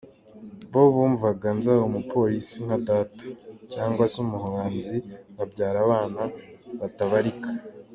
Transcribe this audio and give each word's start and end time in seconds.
Bo 0.71 0.81
bumvaga 0.95 1.47
nzaba 1.57 1.81
umupolisi 1.89 2.55
nka 2.65 2.77
data, 2.89 3.25
cyangwa 3.71 4.03
se 4.11 4.17
umuhanzi 4.25 4.97
nkabyara 5.33 5.77
abana 5.85 6.21
batabarika. 6.79 7.49